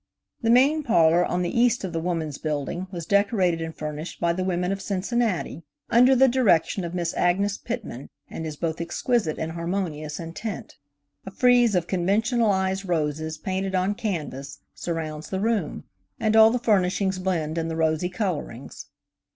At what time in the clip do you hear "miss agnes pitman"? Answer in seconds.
6.95-8.09